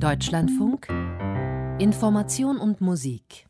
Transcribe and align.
Deutschlandfunk 0.00 0.88
Information 1.78 2.58
und 2.58 2.80
Musik 2.80 3.46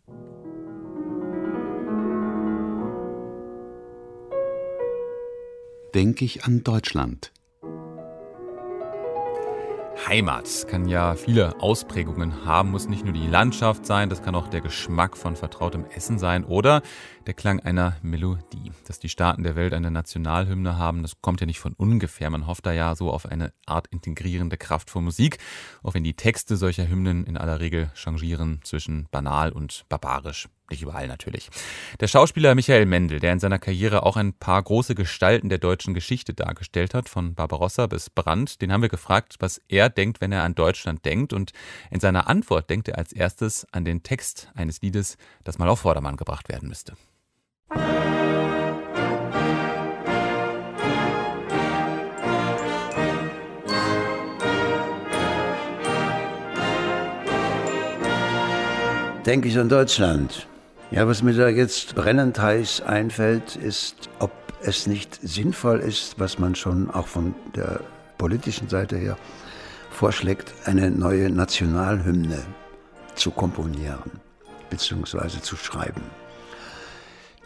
Denke 5.95 6.25
ich 6.25 6.45
an 6.45 6.65
Deutschland. 6.65 7.33
Heimat 10.07 10.67
kann 10.69 10.87
ja 10.87 11.15
viele 11.15 11.59
Ausprägungen 11.61 12.45
haben, 12.45 12.71
muss 12.71 12.89
nicht 12.89 13.05
nur 13.05 13.15
die 13.15 13.27
Landschaft 13.27 13.87
sein, 13.87 14.11
das 14.11 14.23
kann 14.23 14.35
auch 14.35 14.49
der 14.49 14.61
Geschmack 14.61 15.17
von 15.17 15.35
vertrautem 15.35 15.87
Essen 15.87 16.19
sein 16.19 16.45
oder 16.45 16.83
der 17.27 17.33
Klang 17.33 17.61
einer 17.61 17.97
Melodie. 18.03 18.73
Dass 18.87 18.99
die 18.99 19.09
Staaten 19.09 19.45
der 19.45 19.57
Welt 19.57 19.73
eine 19.73 19.91
Nationalhymne 19.91 20.77
haben, 20.77 21.03
das 21.03 21.23
kommt 21.23 21.41
ja 21.41 21.47
nicht 21.47 21.59
von 21.59 21.73
ungefähr. 21.73 22.29
Man 22.29 22.47
hofft 22.47 22.67
da 22.67 22.73
ja 22.73 22.95
so 22.95 23.11
auf 23.11 23.25
eine 23.25 23.55
Art 23.65 23.87
integrierende 23.87 24.59
Kraft 24.59 24.91
von 24.91 25.05
Musik, 25.05 25.39
auch 25.83 25.95
wenn 25.95 26.05
die 26.05 26.15
Texte 26.15 26.57
solcher 26.57 26.87
Hymnen 26.87 27.25
in 27.25 27.39
aller 27.39 27.61
Regel 27.61 27.91
changieren 27.95 28.61
zwischen 28.63 29.09
banal 29.11 29.53
und 29.53 29.87
barbarisch. 29.89 30.49
Nicht 30.75 30.83
überall 30.83 31.07
natürlich. 31.07 31.51
Der 32.01 32.09
Schauspieler 32.09 32.57
Michael 32.57 32.85
Mendel, 32.85 33.21
der 33.21 33.33
in 33.33 33.39
seiner 33.39 33.61
Karriere 33.61 34.03
auch 34.03 34.17
ein 34.17 34.33
paar 34.33 34.61
große 34.61 34.97
Gestalten 34.97 35.49
der 35.49 35.59
deutschen 35.59 35.95
Geschichte 35.95 36.35
dargestellt 36.35 36.95
hat, 36.95 37.09
von 37.09 37.37
Barbarossa 37.37 37.87
bis 37.87 38.11
Brandt, 38.11 38.61
den 38.61 38.73
haben 38.73 38.83
wir 38.83 38.89
gefragt, 38.89 39.37
was 39.39 39.61
er 39.69 39.89
denkt, 39.89 40.21
wenn 40.21 40.33
er 40.33 40.43
an 40.43 40.57
Deutschland 40.57 41.05
denkt. 41.05 41.33
Und 41.33 41.53
in 41.93 42.01
seiner 42.01 42.27
Antwort 42.27 42.71
denkt 42.71 42.89
er 42.89 42.99
als 42.99 43.13
erstes 43.13 43.69
an 43.71 43.85
den 43.85 44.03
Text 44.03 44.51
eines 44.57 44.83
Liedes, 44.83 45.17
das 45.45 45.59
mal 45.59 45.69
auf 45.69 45.79
Vordermann 45.79 46.17
gebracht 46.17 46.49
werden 46.49 46.69
müsste. 46.69 46.95
Denke 59.25 59.49
ich 59.49 59.57
an 59.57 59.69
Deutschland. 59.69 60.49
Ja, 60.95 61.09
was 61.09 61.25
mir 61.25 61.33
da 61.33 61.49
jetzt 61.49 61.97
brennend 61.97 62.39
heiß 62.39 62.83
einfällt, 62.83 63.57
ist, 63.57 64.09
ob 64.21 64.31
es 64.63 64.87
nicht 64.87 65.19
sinnvoll 65.21 65.81
ist, 65.81 66.21
was 66.21 66.39
man 66.39 66.55
schon 66.55 66.89
auch 66.89 67.09
von 67.09 67.35
der 67.57 67.81
politischen 68.17 68.69
Seite 68.69 68.97
her 68.97 69.19
vorschlägt, 69.91 70.55
eine 70.67 70.93
neue 70.93 71.31
Nationalhymne 71.31 72.39
zu 73.17 73.33
komponieren 73.33 74.21
bzw. 74.71 75.41
zu 75.41 75.57
schreiben. 75.57 76.03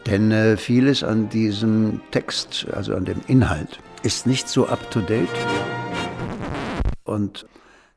Denn 0.04 0.30
äh, 0.30 0.58
vieles 0.58 1.02
an 1.02 1.30
diesem 1.30 2.02
Text, 2.10 2.66
also 2.74 2.94
an 2.96 3.06
dem 3.06 3.22
Inhalt, 3.28 3.80
ist 4.02 4.26
nicht 4.26 4.50
so 4.50 4.68
up-to-date. 4.68 5.26
Und 7.04 7.46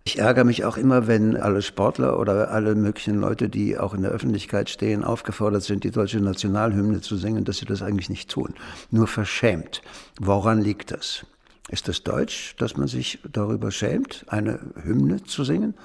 ich 0.04 0.18
ärgere 0.18 0.46
mich 0.46 0.66
auch 0.66 0.78
immer, 0.78 1.08
wenn 1.08 1.38
alle 1.38 1.62
Sportler 1.62 2.20
oder 2.20 2.50
alle 2.50 2.74
möglichen 2.74 3.20
Leute, 3.20 3.50
die 3.50 3.78
auch 3.78 3.94
in 3.94 4.02
der 4.02 4.12
Öffentlichkeit 4.12 4.70
stehen, 4.70 5.04
aufgefordert 5.04 5.62
sind, 5.64 5.84
die 5.84 5.92
deutsche 5.92 6.20
Nationalhymne 6.20 7.02
zu 7.02 7.18
singen, 7.18 7.46
dass 7.46 7.58
sie 7.58 7.66
das 7.66 7.84
eigentlich 7.84 8.10
nicht 8.10 8.30
tun. 8.30 8.56
Nur 8.90 9.08
verschämt. 9.08 9.82
Woran 10.20 10.60
liegt 10.60 10.92
das? 10.92 11.26
Ist 11.70 11.88
das 11.88 12.04
Deutsch, 12.04 12.56
dass 12.58 12.76
man 12.78 12.88
sich 12.88 13.20
darüber 13.32 13.72
schämt, 13.72 14.26
eine 14.28 14.60
Hymne 14.84 15.24
zu 15.24 15.44
singen? 15.44 15.76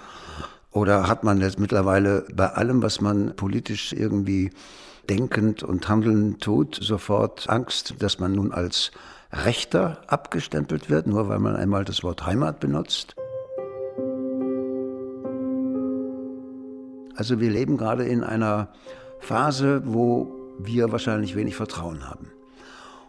Oder 0.72 1.08
hat 1.08 1.22
man 1.22 1.40
jetzt 1.40 1.58
mittlerweile 1.58 2.26
bei 2.34 2.48
allem, 2.48 2.82
was 2.82 3.00
man 3.00 3.36
politisch 3.36 3.92
irgendwie 3.92 4.50
denkend 5.08 5.62
und 5.62 5.88
handelnd 5.88 6.42
tut, 6.42 6.78
sofort 6.80 7.48
Angst, 7.48 7.94
dass 7.98 8.18
man 8.18 8.32
nun 8.32 8.52
als 8.52 8.92
Rechter 9.30 10.00
abgestempelt 10.06 10.88
wird, 10.88 11.06
nur 11.06 11.28
weil 11.28 11.38
man 11.38 11.54
einmal 11.54 11.84
das 11.84 12.02
Wort 12.02 12.24
Heimat 12.26 12.60
benutzt? 12.60 13.14
Also 17.16 17.40
wir 17.40 17.50
leben 17.50 17.76
gerade 17.76 18.04
in 18.04 18.22
einer 18.22 18.68
Phase, 19.20 19.82
wo 19.84 20.32
wir 20.58 20.92
wahrscheinlich 20.92 21.36
wenig 21.36 21.56
Vertrauen 21.56 22.08
haben. 22.08 22.30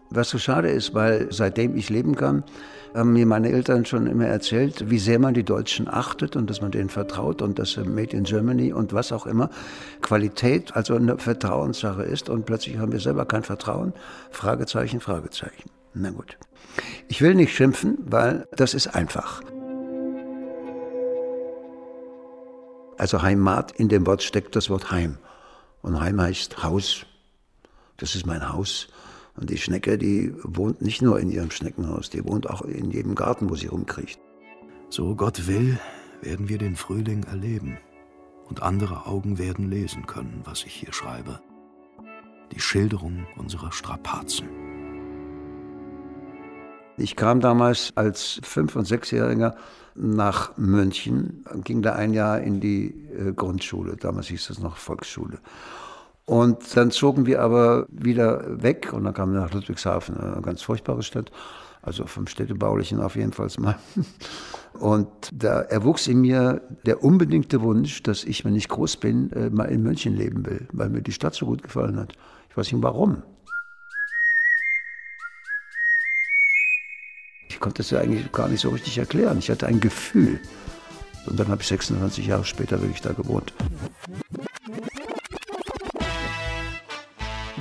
Was 0.09 0.29
so 0.29 0.37
schade 0.37 0.69
ist, 0.69 0.93
weil 0.93 1.27
seitdem 1.31 1.75
ich 1.75 1.89
leben 1.89 2.15
kann, 2.15 2.43
haben 2.93 3.13
mir 3.13 3.25
meine 3.25 3.51
Eltern 3.51 3.85
schon 3.85 4.07
immer 4.07 4.25
erzählt, 4.25 4.89
wie 4.89 4.99
sehr 4.99 5.19
man 5.19 5.33
die 5.33 5.43
Deutschen 5.43 5.87
achtet 5.87 6.35
und 6.35 6.49
dass 6.49 6.61
man 6.61 6.71
denen 6.71 6.89
vertraut 6.89 7.41
und 7.41 7.59
dass 7.59 7.75
Made 7.77 8.15
in 8.15 8.23
Germany 8.23 8.71
und 8.71 8.93
was 8.93 9.11
auch 9.11 9.27
immer 9.27 9.49
Qualität 10.01 10.75
also 10.75 10.95
eine 10.95 11.17
Vertrauenssache 11.17 12.03
ist 12.03 12.29
und 12.29 12.45
plötzlich 12.45 12.77
haben 12.77 12.93
wir 12.93 13.01
selber 13.01 13.25
kein 13.25 13.43
Vertrauen. 13.43 13.93
Fragezeichen, 14.31 15.01
Fragezeichen. 15.01 15.69
Na 15.93 16.11
gut. 16.11 16.37
Ich 17.07 17.21
will 17.21 17.35
nicht 17.35 17.53
schimpfen, 17.53 17.97
weil 18.05 18.47
das 18.55 18.73
ist 18.73 18.87
einfach. 18.95 19.41
Also 22.97 23.21
Heimat, 23.21 23.71
in 23.73 23.89
dem 23.89 24.05
Wort 24.07 24.23
steckt 24.23 24.55
das 24.55 24.69
Wort 24.69 24.91
Heim. 24.91 25.17
Und 25.81 25.99
Heim 25.99 26.19
heißt 26.19 26.63
Haus. 26.63 27.05
Das 27.97 28.15
ist 28.15 28.25
mein 28.25 28.51
Haus. 28.51 28.87
Und 29.35 29.51
die 29.51 29.57
Schnecke, 29.57 29.99
die 29.99 30.33
wohnt 30.43 30.81
nicht 30.81 31.03
nur 31.03 31.19
in 31.19 31.29
ihrem 31.29 31.51
Schneckenhaus, 31.51 32.09
die 32.09 32.25
wohnt 32.25 32.49
auch 32.49 32.63
in 32.63 32.89
jedem 32.89 33.13
Garten, 33.13 33.49
wo 33.51 33.55
sie 33.55 33.67
rumkriecht. 33.67 34.19
So 34.89 35.15
Gott 35.15 35.47
will, 35.47 35.79
werden 36.21 36.49
wir 36.49 36.57
den 36.57 36.75
Frühling 36.75 37.23
erleben. 37.23 37.77
Und 38.45 38.63
andere 38.63 39.05
Augen 39.05 39.37
werden 39.37 39.69
lesen 39.69 40.07
können, 40.07 40.41
was 40.43 40.63
ich 40.63 40.73
hier 40.73 40.93
schreibe. 40.93 41.39
Die 42.51 42.59
Schilderung 42.59 43.27
unserer 43.35 43.71
Strapazen. 43.71 44.66
Ich 46.97 47.15
kam 47.15 47.41
damals 47.41 47.93
als 47.95 48.39
Fünf- 48.43 48.75
und 48.75 48.85
Sechsjähriger 48.85 49.55
nach 49.95 50.57
München, 50.57 51.45
ging 51.63 51.81
da 51.81 51.93
ein 51.93 52.13
Jahr 52.13 52.41
in 52.41 52.59
die 52.59 52.87
äh, 52.87 53.33
Grundschule, 53.33 53.95
damals 53.95 54.27
hieß 54.27 54.47
das 54.47 54.59
noch 54.59 54.77
Volksschule. 54.77 55.39
Und 56.25 56.75
dann 56.75 56.91
zogen 56.91 57.25
wir 57.25 57.41
aber 57.41 57.85
wieder 57.89 58.61
weg 58.61 58.91
und 58.93 59.05
dann 59.05 59.13
kamen 59.13 59.33
wir 59.33 59.41
nach 59.41 59.53
Ludwigshafen, 59.53 60.17
eine 60.17 60.41
ganz 60.41 60.61
furchtbare 60.61 61.01
Stadt, 61.01 61.31
also 61.81 62.05
vom 62.05 62.27
Städtebaulichen 62.27 62.99
auf 62.99 63.15
jeden 63.15 63.31
Fall 63.31 63.47
mal. 63.59 63.77
Und 64.79 65.07
da 65.31 65.61
erwuchs 65.61 66.07
in 66.07 66.21
mir 66.21 66.61
der 66.85 67.03
unbedingte 67.03 67.61
Wunsch, 67.61 68.03
dass 68.03 68.23
ich, 68.23 68.45
wenn 68.45 68.55
ich 68.55 68.67
groß 68.67 68.97
bin, 68.97 69.31
äh, 69.31 69.49
mal 69.49 69.65
in 69.65 69.81
München 69.81 70.15
leben 70.15 70.45
will, 70.45 70.67
weil 70.71 70.89
mir 70.89 71.01
die 71.01 71.13
Stadt 71.13 71.33
so 71.33 71.47
gut 71.47 71.63
gefallen 71.63 71.97
hat. 71.97 72.13
Ich 72.49 72.57
weiß 72.57 72.71
nicht 72.71 72.83
warum. 72.83 73.23
Ich 77.57 77.61
konnte 77.61 77.81
es 77.81 77.89
ja 77.89 78.01
eigentlich 78.01 78.31
gar 78.31 78.47
nicht 78.47 78.61
so 78.61 78.69
richtig 78.69 78.99
erklären. 78.99 79.39
Ich 79.39 79.49
hatte 79.49 79.65
ein 79.65 79.79
Gefühl. 79.79 80.39
Und 81.25 81.39
dann 81.39 81.47
habe 81.47 81.63
ich 81.63 81.67
26 81.67 82.27
Jahre 82.27 82.45
später 82.45 82.79
wirklich 82.79 83.01
da 83.01 83.13
gewohnt. 83.13 83.51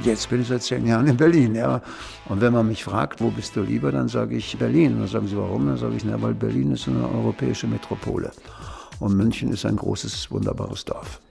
Jetzt 0.02 0.28
bin 0.28 0.42
ich 0.42 0.48
seit 0.48 0.62
zehn 0.64 0.86
Jahren 0.86 1.06
in 1.06 1.16
Berlin, 1.16 1.54
ja. 1.54 1.80
Und 2.26 2.42
wenn 2.42 2.52
man 2.52 2.68
mich 2.68 2.84
fragt, 2.84 3.22
wo 3.22 3.30
bist 3.30 3.56
du 3.56 3.62
lieber, 3.62 3.90
dann 3.90 4.08
sage 4.08 4.36
ich 4.36 4.58
Berlin. 4.58 4.92
Und 4.92 4.98
dann 4.98 5.08
sagen 5.08 5.28
sie, 5.28 5.36
warum? 5.38 5.66
Dann 5.66 5.78
sage 5.78 5.96
ich, 5.96 6.04
na, 6.04 6.20
weil 6.20 6.34
Berlin 6.34 6.72
ist 6.72 6.86
eine 6.88 7.08
europäische 7.08 7.66
Metropole. 7.66 8.32
Und 9.00 9.16
München 9.16 9.50
ist 9.50 9.64
ein 9.64 9.76
großes, 9.76 10.30
wunderbares 10.30 10.84
Dorf. 10.84 11.22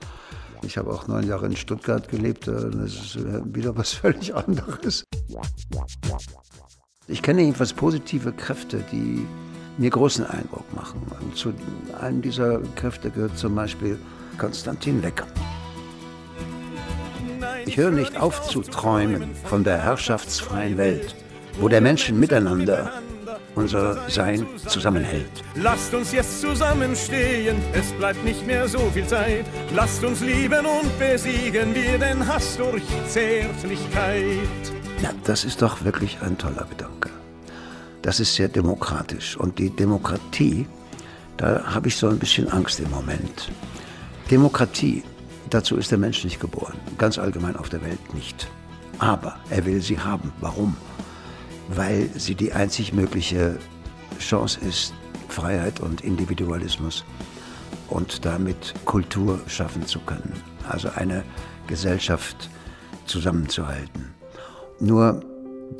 Ich 0.63 0.75
habe 0.79 0.91
auch 0.91 1.07
neun 1.07 1.27
Jahre 1.27 1.45
in 1.45 1.55
Stuttgart 1.55 2.09
gelebt. 2.09 2.47
Das 2.47 2.63
ist 2.73 3.19
wieder 3.53 3.77
was 3.77 3.93
völlig 4.01 4.33
anderes. 4.33 5.03
Ich 7.07 7.21
kenne 7.21 7.41
jedenfalls 7.41 7.71
positive 7.71 8.31
Kräfte, 8.31 8.83
die 8.91 9.27
mir 9.77 9.91
großen 9.91 10.25
Eindruck 10.25 10.66
machen. 10.73 11.01
Und 11.21 11.38
zu 11.38 11.53
einem 12.01 12.21
dieser 12.21 12.59
Kräfte 12.75 13.11
gehört 13.11 13.38
zum 13.38 13.53
Beispiel 13.53 13.99
Konstantin 14.39 15.03
Wecker. 15.03 15.27
Ich 17.67 17.77
höre 17.77 17.91
nicht 17.91 18.19
auf 18.19 18.41
zu 18.47 18.61
träumen 18.61 19.35
von 19.43 19.63
der 19.63 19.77
herrschaftsfreien 19.83 20.77
Welt, 20.77 21.16
wo 21.59 21.67
der 21.67 21.81
Mensch 21.81 22.11
miteinander 22.11 22.91
unser 23.53 24.09
Sein 24.09 24.45
zusammenhält. 24.67 25.29
Lasst 25.55 25.93
uns 25.93 26.11
jetzt 26.11 26.41
zusammenstehen, 26.41 27.57
es 27.73 27.91
bleibt 27.93 28.23
nicht 28.25 28.45
mehr 28.47 28.67
so 28.67 28.79
viel 28.93 29.05
Zeit. 29.05 29.46
Lasst 29.75 30.03
uns 30.03 30.22
lieben 30.22 30.66
und 30.66 30.99
besiegen 30.99 31.73
wir 31.75 31.99
den 31.99 32.28
Hass 32.28 32.57
durch 32.57 32.84
Zärtlichkeit. 33.07 34.74
Ja, 35.01 35.11
das 35.23 35.43
ist 35.43 35.61
doch 35.61 35.83
wirklich 35.83 36.21
ein 36.21 36.37
toller 36.37 36.65
Gedanke. 36.69 37.09
Das 38.01 38.19
ist 38.19 38.35
sehr 38.35 38.47
demokratisch. 38.47 39.35
Und 39.35 39.59
die 39.59 39.69
Demokratie, 39.69 40.67
da 41.37 41.63
habe 41.73 41.87
ich 41.87 41.97
so 41.97 42.07
ein 42.07 42.19
bisschen 42.19 42.49
Angst 42.49 42.79
im 42.79 42.89
Moment. 42.91 43.51
Demokratie, 44.31 45.03
dazu 45.49 45.75
ist 45.77 45.91
der 45.91 45.97
Mensch 45.97 46.23
nicht 46.23 46.39
geboren. 46.39 46.77
Ganz 46.97 47.17
allgemein 47.17 47.55
auf 47.55 47.69
der 47.69 47.81
Welt 47.81 48.13
nicht. 48.13 48.47
Aber 48.99 49.37
er 49.49 49.65
will 49.65 49.81
sie 49.81 49.99
haben. 49.99 50.31
Warum? 50.39 50.75
Weil 51.69 52.09
sie 52.15 52.35
die 52.35 52.53
einzig 52.53 52.93
mögliche 52.93 53.57
Chance 54.19 54.59
ist, 54.61 54.93
Freiheit 55.27 55.79
und 55.79 56.01
Individualismus 56.01 57.03
und 57.89 58.25
damit 58.25 58.73
Kultur 58.85 59.39
schaffen 59.47 59.85
zu 59.85 59.99
können. 59.99 60.33
Also 60.69 60.89
eine 60.95 61.23
Gesellschaft 61.67 62.49
zusammenzuhalten. 63.05 64.15
Nur 64.79 65.22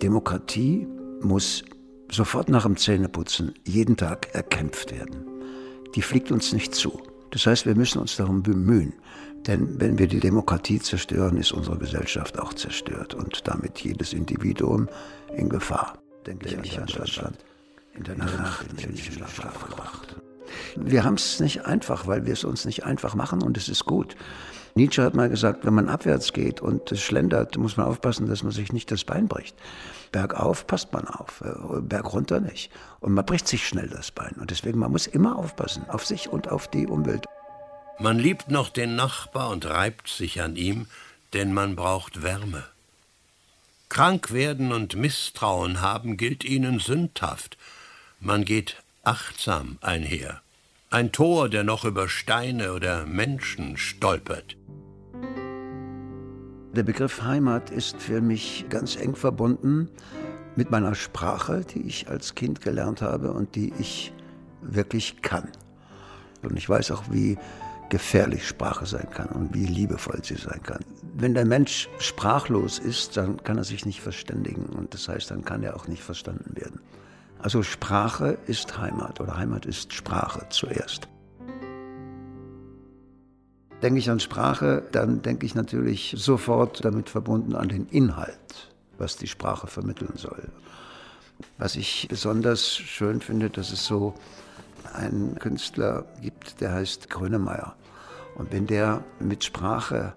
Demokratie 0.02 0.88
muss 1.22 1.64
sofort 2.12 2.50
nach 2.50 2.64
dem 2.64 2.78
Zähneputzen 2.78 3.54
jeden 3.66 3.98
Tag 3.98 4.34
erkämpft 4.34 4.92
werden. 4.92 5.26
Die 5.96 6.02
fliegt 6.02 6.32
uns 6.32 6.54
nicht 6.54 6.76
zu. 6.76 7.02
Das 7.32 7.46
heißt, 7.46 7.66
wir 7.66 7.76
müssen 7.76 8.00
uns 8.00 8.16
darum 8.16 8.44
bemühen. 8.44 8.94
Denn 9.48 9.80
wenn 9.80 9.98
wir 10.00 10.08
die 10.08 10.20
Demokratie 10.20 10.80
zerstören, 10.80 11.38
ist 11.38 11.52
unsere 11.52 11.78
Gesellschaft 11.78 12.40
auch 12.40 12.54
zerstört 12.54 13.14
und 13.14 13.48
damit 13.48 13.80
jedes 13.80 14.14
Individuum 14.14 14.88
in 15.36 15.50
Gefahr. 15.50 16.00
Denke 16.26 16.48
ich 16.64 16.80
an 16.80 16.88
Deutschland. 16.88 17.38
In 17.94 18.04
der 18.04 18.18
Nacht 18.18 18.66
in 18.70 18.78
den 18.78 18.98
Schlaf 18.98 19.68
gebracht. 19.70 20.16
Wir 20.76 21.04
haben 21.04 21.16
es 21.16 21.40
nicht 21.40 21.66
einfach, 21.66 22.08
weil 22.08 22.26
wir 22.26 22.34
es 22.34 22.44
uns 22.44 22.66
nicht 22.66 22.86
einfach 22.86 23.16
machen 23.16 23.42
und 23.42 23.58
es 23.58 23.70
ist 23.70 23.86
gut. 23.86 24.16
Nietzsche 24.78 25.04
hat 25.04 25.16
mal 25.16 25.30
gesagt, 25.30 25.66
wenn 25.66 25.74
man 25.74 25.88
abwärts 25.88 26.34
geht 26.34 26.60
und 26.60 26.92
es 26.92 27.02
schlendert, 27.02 27.58
muss 27.58 27.78
man 27.78 27.86
aufpassen, 27.86 28.28
dass 28.28 28.44
man 28.44 28.52
sich 28.52 28.74
nicht 28.74 28.92
das 28.92 29.06
Bein 29.06 29.30
bricht. 29.30 29.56
Bergauf 30.12 30.68
passt 30.68 30.92
man 30.92 31.08
auf, 31.08 31.42
äh, 31.46 31.80
bergunter 31.80 32.42
nicht. 32.42 32.74
Und 33.00 33.14
man 33.14 33.26
bricht 33.26 33.48
sich 33.48 33.66
schnell 33.66 33.88
das 33.88 34.12
Bein. 34.12 34.34
Und 34.34 34.52
deswegen, 34.52 34.78
man 34.80 34.92
muss 34.92 35.08
immer 35.08 35.38
aufpassen, 35.38 35.90
auf 35.90 36.06
sich 36.06 36.28
und 36.28 36.50
auf 36.50 36.68
die 36.68 36.88
Umwelt. 36.88 37.26
Man 38.00 38.20
liebt 38.20 38.52
noch 38.52 38.68
den 38.68 38.98
Nachbar 38.98 39.50
und 39.52 39.66
reibt 39.66 40.10
sich 40.10 40.42
an 40.42 40.58
ihm, 40.58 40.88
denn 41.32 41.54
man 41.54 41.78
braucht 41.78 42.22
Wärme. 42.22 42.66
Krank 43.88 44.34
werden 44.34 44.74
und 44.74 44.98
Misstrauen 44.98 45.80
haben 45.80 46.18
gilt 46.18 46.44
ihnen 46.44 46.80
sündhaft. 46.80 47.58
Man 48.20 48.44
geht 48.44 48.84
achtsam 49.04 49.78
einher. 49.80 50.42
Ein 50.96 51.12
Tor, 51.12 51.50
der 51.50 51.66
noch 51.66 51.84
über 51.84 52.08
Steine 52.08 52.72
oder 52.72 53.06
Menschen 53.06 53.76
stolpert. 53.76 54.56
Der 56.72 56.84
Begriff 56.84 57.22
Heimat 57.22 57.70
ist 57.70 58.02
für 58.02 58.22
mich 58.22 58.68
ganz 58.70 58.96
eng 58.96 59.14
verbunden 59.14 59.90
mit 60.56 60.72
meiner 60.72 60.96
Sprache, 60.96 61.66
die 61.66 61.82
ich 61.82 62.08
als 62.08 62.34
Kind 62.34 62.62
gelernt 62.62 63.02
habe 63.02 63.34
und 63.34 63.56
die 63.56 63.74
ich 63.78 64.14
wirklich 64.62 65.22
kann. 65.22 65.50
Und 66.44 66.56
ich 66.56 66.70
weiß 66.70 66.92
auch, 66.92 67.04
wie 67.12 67.38
gefährlich 67.90 68.48
Sprache 68.48 68.86
sein 68.86 69.10
kann 69.12 69.28
und 69.28 69.54
wie 69.54 69.66
liebevoll 69.66 70.24
sie 70.24 70.36
sein 70.36 70.64
kann. 70.64 70.80
Wenn 71.14 71.34
der 71.34 71.44
Mensch 71.44 71.90
sprachlos 72.00 72.80
ist, 72.80 73.18
dann 73.18 73.44
kann 73.44 73.58
er 73.58 73.66
sich 73.66 73.86
nicht 73.86 74.00
verständigen 74.00 74.68
und 74.68 74.94
das 74.94 75.10
heißt, 75.10 75.30
dann 75.30 75.44
kann 75.44 75.62
er 75.62 75.76
auch 75.76 75.90
nicht 75.90 76.04
verstanden 76.04 76.56
werden. 76.56 76.80
Also 77.46 77.62
Sprache 77.62 78.40
ist 78.48 78.76
Heimat 78.80 79.22
oder 79.22 79.38
Heimat 79.38 79.68
ist 79.68 79.94
Sprache 79.94 80.48
zuerst. 80.50 81.08
Denke 83.84 84.00
ich 84.00 84.10
an 84.10 84.20
Sprache, 84.20 84.82
dann 84.92 85.22
denke 85.22 85.46
ich 85.46 85.54
natürlich 85.54 86.16
sofort 86.18 86.84
damit 86.84 87.08
verbunden 87.08 87.54
an 87.54 87.70
den 87.70 87.86
Inhalt, 87.90 88.72
was 88.98 89.18
die 89.18 89.28
Sprache 89.28 89.68
vermitteln 89.68 90.14
soll. 90.16 90.50
Was 91.60 91.76
ich 91.76 92.08
besonders 92.10 92.78
schön 92.78 93.22
finde, 93.22 93.52
dass 93.52 93.72
es 93.72 93.86
so 93.86 94.16
einen 94.96 95.38
Künstler 95.38 96.06
gibt, 96.24 96.62
der 96.62 96.74
heißt 96.74 97.12
Grönemeyer. 97.12 97.76
Und 98.34 98.52
wenn 98.52 98.66
der 98.66 99.04
mit 99.20 99.44
Sprache 99.44 100.16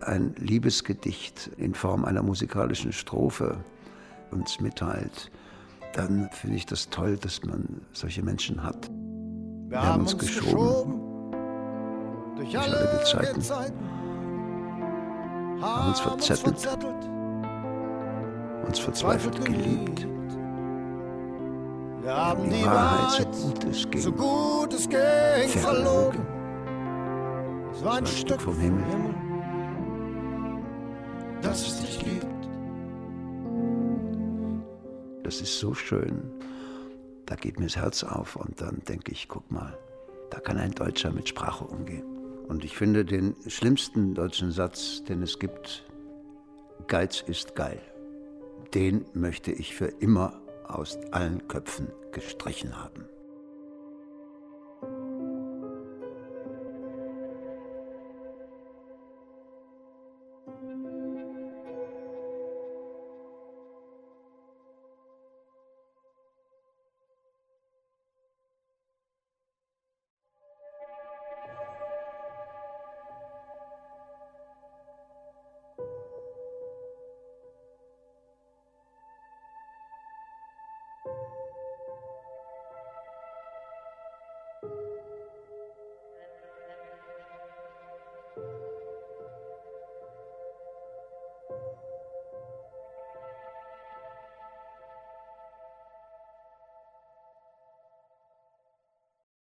ein 0.00 0.34
Liebesgedicht 0.38 1.50
in 1.58 1.74
Form 1.74 2.06
einer 2.06 2.22
musikalischen 2.22 2.94
Strophe 2.94 3.62
uns 4.30 4.58
mitteilt, 4.58 5.30
dann 5.92 6.28
finde 6.32 6.56
ich 6.56 6.66
das 6.66 6.88
toll, 6.88 7.16
dass 7.16 7.42
man 7.44 7.82
solche 7.92 8.22
Menschen 8.22 8.62
hat. 8.62 8.88
Wir, 8.88 9.70
Wir 9.70 9.82
haben 9.82 10.02
uns 10.02 10.16
geschoben, 10.16 10.50
geschoben. 10.50 12.36
Durch 12.36 12.58
alle 12.58 12.98
Gezeiten, 12.98 13.40
Zeiten, 13.42 13.78
haben 15.60 15.88
uns 15.88 16.00
verzettelt, 16.00 16.58
verzettelt. 16.60 17.10
Uns 18.66 18.78
verzweifelt 18.78 19.44
geliebt. 19.44 20.06
Wir 22.02 22.16
haben 22.16 22.44
die, 22.44 22.56
die 22.56 22.64
Wahrheit, 22.64 23.32
so 23.32 23.48
gut 23.48 23.64
es 23.64 23.90
ging, 23.90 24.00
so 24.00 24.12
gut 24.12 24.74
es 24.74 24.88
ging 24.88 25.48
verlogen. 25.48 26.26
Es 27.72 27.84
war 27.84 27.94
ein, 27.96 28.06
Stück 28.06 28.40
vom 28.40 28.58
Himmel, 28.58 28.84
Himmel 28.90 29.14
das 31.42 31.66
es 31.66 31.80
dich 31.80 31.98
gibt. 31.98 32.31
Das 35.22 35.40
ist 35.40 35.58
so 35.58 35.74
schön. 35.74 36.22
Da 37.26 37.36
geht 37.36 37.58
mir 37.58 37.66
das 37.66 37.76
Herz 37.76 38.04
auf 38.04 38.36
und 38.36 38.60
dann 38.60 38.82
denke 38.88 39.12
ich, 39.12 39.28
guck 39.28 39.50
mal, 39.50 39.78
da 40.30 40.40
kann 40.40 40.58
ein 40.58 40.72
Deutscher 40.72 41.12
mit 41.12 41.28
Sprache 41.28 41.64
umgehen. 41.64 42.04
Und 42.48 42.64
ich 42.64 42.76
finde 42.76 43.04
den 43.04 43.34
schlimmsten 43.46 44.14
deutschen 44.14 44.50
Satz, 44.50 45.04
den 45.04 45.22
es 45.22 45.38
gibt, 45.38 45.84
Geiz 46.88 47.22
ist 47.22 47.54
geil. 47.54 47.80
Den 48.74 49.04
möchte 49.14 49.52
ich 49.52 49.74
für 49.74 49.86
immer 49.86 50.40
aus 50.66 50.98
allen 51.12 51.46
Köpfen 51.48 51.88
gestrichen 52.12 52.76
haben. 52.82 53.04